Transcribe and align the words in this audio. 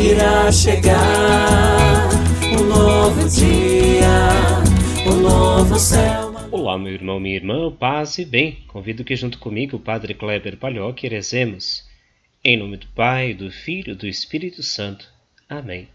irá 0.00 0.50
chegar 0.50 2.08
um 2.58 2.64
novo 2.64 3.28
dia, 3.28 4.08
um 5.06 5.20
novo 5.20 5.78
céu. 5.78 6.34
Olá, 6.50 6.78
meu 6.78 6.92
irmão, 6.92 7.20
minha 7.20 7.36
irmã, 7.36 7.70
paz 7.70 8.16
e 8.16 8.24
bem. 8.24 8.64
Convido 8.66 9.04
que 9.04 9.14
junto 9.14 9.38
comigo 9.38 9.76
o 9.76 9.80
Padre 9.80 10.14
Kleber 10.14 10.56
Palhoque 10.56 11.06
rezemos. 11.06 11.86
Em 12.42 12.56
nome 12.56 12.78
do 12.78 12.86
Pai, 12.88 13.34
do 13.34 13.50
Filho 13.50 13.92
e 13.92 13.96
do 13.96 14.06
Espírito 14.06 14.62
Santo. 14.62 15.06
Amém. 15.46 15.86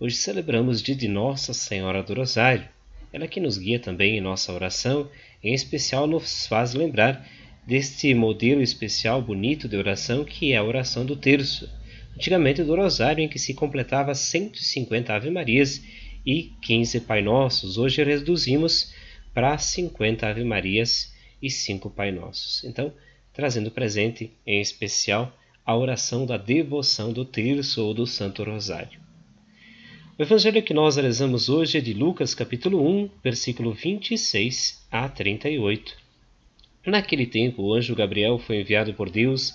Hoje 0.00 0.16
celebramos 0.16 0.82
dia 0.82 0.96
de 0.96 1.06
Nossa 1.06 1.54
Senhora 1.54 2.02
do 2.02 2.14
Rosário. 2.14 2.68
Ela 3.12 3.28
que 3.28 3.38
nos 3.38 3.56
guia 3.56 3.78
também 3.78 4.18
em 4.18 4.20
nossa 4.20 4.52
oração, 4.52 5.08
em 5.42 5.54
especial 5.54 6.08
nos 6.08 6.46
faz 6.48 6.74
lembrar 6.74 7.24
deste 7.64 8.12
modelo 8.14 8.62
especial 8.62 9.22
bonito 9.22 9.68
de 9.68 9.76
oração 9.76 10.24
que 10.24 10.52
é 10.52 10.56
a 10.56 10.64
oração 10.64 11.06
do 11.06 11.14
terço 11.14 11.77
antigamente 12.18 12.64
do 12.64 12.74
Rosário, 12.74 13.22
em 13.22 13.28
que 13.28 13.38
se 13.38 13.54
completava 13.54 14.12
150 14.12 15.14
Ave 15.14 15.30
Marias 15.30 15.80
e 16.26 16.50
15 16.62 17.02
Pai 17.02 17.22
Nossos. 17.22 17.78
Hoje 17.78 18.02
reduzimos 18.02 18.92
para 19.32 19.56
50 19.56 20.26
Ave 20.26 20.42
Marias 20.42 21.14
e 21.40 21.48
5 21.48 21.88
Pai 21.90 22.10
Nossos. 22.10 22.64
Então, 22.64 22.92
trazendo 23.32 23.70
presente, 23.70 24.32
em 24.44 24.60
especial, 24.60 25.32
a 25.64 25.76
oração 25.76 26.26
da 26.26 26.36
devoção 26.36 27.12
do 27.12 27.24
terço 27.24 27.84
ou 27.84 27.94
do 27.94 28.04
Santo 28.04 28.42
Rosário. 28.42 28.98
O 30.18 30.22
evangelho 30.22 30.60
que 30.60 30.74
nós 30.74 30.96
rezamos 30.96 31.48
hoje 31.48 31.78
é 31.78 31.80
de 31.80 31.94
Lucas, 31.94 32.34
capítulo 32.34 32.84
1, 32.84 33.10
versículo 33.22 33.72
26 33.72 34.88
a 34.90 35.08
38. 35.08 35.96
Naquele 36.84 37.26
tempo, 37.26 37.62
o 37.62 37.74
anjo 37.74 37.94
Gabriel 37.94 38.38
foi 38.38 38.60
enviado 38.60 38.92
por 38.94 39.08
Deus 39.08 39.54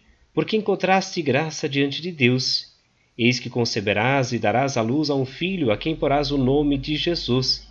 porque 0.33 0.55
encontraste 0.55 1.21
graça 1.21 1.67
diante 1.67 2.01
de 2.01 2.11
Deus. 2.11 2.71
Eis 3.17 3.39
que 3.39 3.49
conceberás 3.49 4.31
e 4.31 4.39
darás 4.39 4.77
à 4.77 4.81
luz 4.81 5.09
a 5.09 5.15
um 5.15 5.25
filho 5.25 5.71
a 5.71 5.77
quem 5.77 5.95
porás 5.95 6.31
o 6.31 6.37
nome 6.37 6.77
de 6.77 6.95
Jesus. 6.95 7.67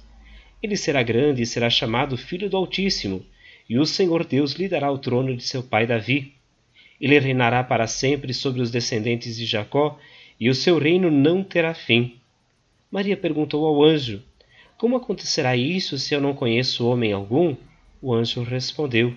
Ele 0.62 0.76
será 0.76 1.02
grande 1.02 1.42
e 1.42 1.46
será 1.46 1.70
chamado 1.70 2.16
Filho 2.16 2.50
do 2.50 2.56
Altíssimo, 2.56 3.24
e 3.68 3.78
o 3.78 3.86
Senhor 3.86 4.24
Deus 4.24 4.52
lhe 4.52 4.68
dará 4.68 4.92
o 4.92 4.98
trono 4.98 5.34
de 5.34 5.42
seu 5.42 5.62
pai 5.62 5.86
Davi. 5.86 6.34
Ele 7.00 7.18
reinará 7.18 7.64
para 7.64 7.86
sempre 7.86 8.34
sobre 8.34 8.60
os 8.60 8.70
descendentes 8.70 9.36
de 9.36 9.46
Jacó, 9.46 9.98
e 10.38 10.50
o 10.50 10.54
seu 10.54 10.78
reino 10.78 11.10
não 11.10 11.42
terá 11.42 11.72
fim. 11.72 12.16
Maria 12.90 13.16
perguntou 13.16 13.64
ao 13.64 13.82
anjo: 13.82 14.22
Como 14.76 14.96
acontecerá 14.96 15.56
isso 15.56 15.98
se 15.98 16.14
eu 16.14 16.20
não 16.20 16.34
conheço 16.34 16.86
homem 16.86 17.12
algum? 17.12 17.56
O 18.02 18.12
anjo 18.12 18.42
respondeu: 18.42 19.16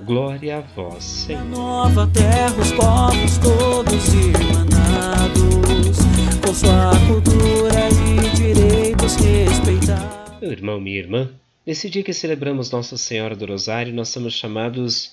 Glória 0.00 0.58
a 0.58 0.60
vós, 0.60 1.02
Senhor. 1.02 1.44
nova 1.44 2.06
terra, 2.06 2.54
os 2.56 2.70
povos 2.70 3.36
todos 3.38 4.14
irmanados, 4.14 5.98
com 6.40 6.54
sua 6.54 6.92
cultura 7.08 7.88
e 8.06 8.36
direitos 8.36 9.16
respeitados. 9.16 10.40
Meu 10.40 10.52
irmão, 10.52 10.80
minha 10.80 10.98
irmã, 10.98 11.34
nesse 11.66 11.90
dia 11.90 12.04
que 12.04 12.12
celebramos 12.12 12.70
Nossa 12.70 12.96
Senhora 12.96 13.34
do 13.34 13.44
Rosário, 13.46 13.92
nós 13.92 14.08
somos 14.10 14.34
chamados 14.34 15.12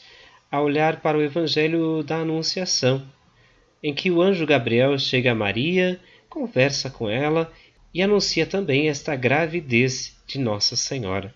a 0.51 0.61
olhar 0.61 1.01
para 1.01 1.17
o 1.17 1.21
Evangelho 1.23 2.03
da 2.03 2.17
Anunciação, 2.17 3.01
em 3.81 3.91
que 3.91 4.11
o 4.11 4.21
anjo 4.21 4.45
Gabriel 4.45 4.99
chega 4.99 5.31
a 5.31 5.35
Maria, 5.35 5.99
conversa 6.29 6.91
com 6.91 7.09
ela 7.09 7.51
e 7.91 8.03
anuncia 8.03 8.45
também 8.45 8.87
esta 8.87 9.15
gravidez 9.15 10.15
de 10.27 10.37
Nossa 10.37 10.75
Senhora. 10.75 11.33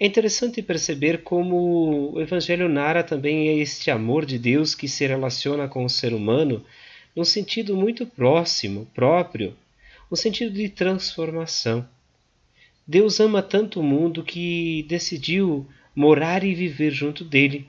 É 0.00 0.06
interessante 0.06 0.62
perceber 0.62 1.24
como 1.24 2.12
o 2.12 2.20
Evangelho 2.20 2.68
narra 2.68 3.02
também 3.02 3.60
este 3.60 3.90
amor 3.90 4.24
de 4.24 4.38
Deus 4.38 4.72
que 4.72 4.86
se 4.86 5.04
relaciona 5.04 5.66
com 5.66 5.84
o 5.84 5.90
ser 5.90 6.14
humano 6.14 6.64
num 7.16 7.24
sentido 7.24 7.74
muito 7.74 8.06
próximo, 8.06 8.86
próprio, 8.94 9.56
no 10.08 10.16
sentido 10.16 10.52
de 10.52 10.68
transformação. 10.68 11.84
Deus 12.86 13.18
ama 13.18 13.42
tanto 13.42 13.80
o 13.80 13.82
mundo 13.82 14.22
que 14.22 14.84
decidiu 14.88 15.66
morar 15.96 16.44
e 16.44 16.54
viver 16.54 16.92
junto 16.92 17.24
dele, 17.24 17.68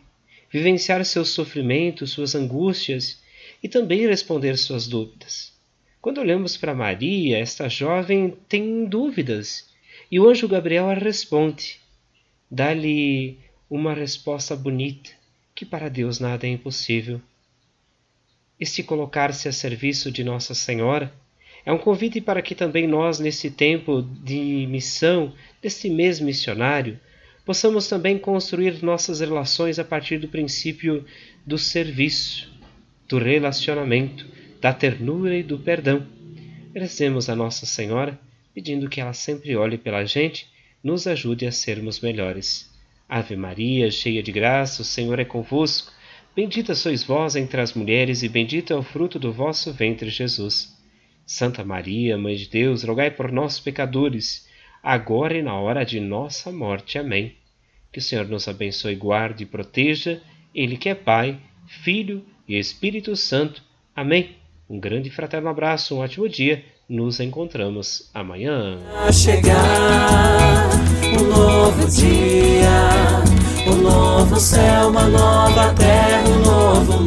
vivenciar 0.51 1.03
seus 1.05 1.29
sofrimentos, 1.29 2.11
suas 2.11 2.35
angústias 2.35 3.19
e 3.63 3.67
também 3.67 4.05
responder 4.05 4.55
suas 4.55 4.87
dúvidas. 4.87 5.51
Quando 5.99 6.21
olhamos 6.21 6.55
para 6.55 6.75
Maria, 6.75 7.39
esta 7.39 7.67
jovem 7.67 8.37
tem 8.47 8.85
dúvidas 8.85 9.67
e 10.11 10.19
o 10.19 10.29
anjo 10.29 10.47
Gabriel 10.47 10.91
a 10.91 10.93
responde 10.93 11.79
dá-lhe 12.49 13.37
uma 13.69 13.93
resposta 13.93 14.55
bonita, 14.55 15.11
que 15.53 15.65
para 15.65 15.89
Deus 15.89 16.19
nada 16.19 16.47
é 16.47 16.49
impossível. 16.49 17.21
Este 18.59 18.81
colocar-se 18.81 19.47
a 19.47 19.51
serviço 19.51 20.11
de 20.11 20.23
Nossa 20.23 20.53
Senhora 20.53 21.13
é 21.65 21.71
um 21.71 21.77
convite 21.77 22.19
para 22.19 22.41
que 22.41 22.55
também 22.55 22.87
nós, 22.87 23.19
nesse 23.19 23.51
tempo 23.51 24.01
de 24.01 24.65
missão, 24.67 25.33
deste 25.61 25.89
mês 25.89 26.19
missionário, 26.19 26.99
possamos 27.45 27.87
também 27.87 28.17
construir 28.17 28.83
nossas 28.83 29.19
relações 29.19 29.77
a 29.77 29.83
partir 29.83 30.17
do 30.17 30.27
princípio 30.27 31.05
do 31.45 31.57
serviço, 31.57 32.51
do 33.07 33.17
relacionamento, 33.17 34.25
da 34.59 34.73
ternura 34.73 35.37
e 35.37 35.43
do 35.43 35.59
perdão. 35.59 36.05
Merecemos 36.73 37.29
a 37.29 37.35
Nossa 37.35 37.65
Senhora, 37.65 38.19
pedindo 38.53 38.89
que 38.89 38.99
ela 38.99 39.13
sempre 39.13 39.55
olhe 39.55 39.77
pela 39.77 40.03
gente 40.05 40.47
nos 40.83 41.07
ajude 41.07 41.45
a 41.45 41.51
sermos 41.51 41.99
melhores. 41.99 42.69
Ave 43.07 43.35
Maria, 43.35 43.89
cheia 43.89 44.21
de 44.21 44.31
graça, 44.31 44.81
o 44.81 44.85
Senhor 44.85 45.19
é 45.19 45.25
convosco. 45.25 45.91
Bendita 46.35 46.75
sois 46.75 47.03
vós 47.03 47.35
entre 47.35 47.59
as 47.59 47.73
mulheres, 47.73 48.23
e 48.23 48.29
bendito 48.29 48.71
é 48.71 48.75
o 48.75 48.83
fruto 48.83 49.17
do 49.17 49.33
vosso 49.33 49.73
ventre, 49.73 50.09
Jesus. 50.09 50.77
Santa 51.25 51.63
Maria, 51.63 52.17
Mãe 52.17 52.35
de 52.35 52.47
Deus, 52.47 52.83
rogai 52.83 53.11
por 53.11 53.31
nós, 53.31 53.59
pecadores, 53.59 54.47
agora 54.81 55.37
e 55.37 55.41
na 55.41 55.55
hora 55.55 55.83
de 55.83 55.99
nossa 55.99 56.51
morte. 56.51 56.97
Amém. 56.97 57.35
Que 57.91 57.99
o 57.99 58.01
Senhor 58.01 58.27
nos 58.27 58.47
abençoe, 58.47 58.95
guarde 58.95 59.43
e 59.43 59.47
proteja, 59.47 60.21
Ele 60.53 60.77
que 60.77 60.89
é 60.89 60.95
Pai, 60.95 61.39
Filho 61.67 62.25
e 62.47 62.57
Espírito 62.57 63.15
Santo. 63.15 63.63
Amém. 63.95 64.37
Um 64.69 64.79
grande 64.79 65.09
fraterno 65.09 65.49
abraço, 65.49 65.95
um 65.95 65.99
ótimo 65.99 66.29
dia. 66.29 66.63
Nos 66.89 67.19
encontramos 67.19 68.09
amanhã. 68.15 68.79
A 69.05 69.11
chegar 69.11 70.71
um 71.19 71.23
novo 71.23 71.87
dia, 71.87 73.21
um 73.71 73.75
novo 73.75 74.39
céu, 74.39 74.89
uma 74.89 75.07
nova 75.07 75.71
terra, 75.75 76.27
um 76.27 76.39
novo 76.39 76.98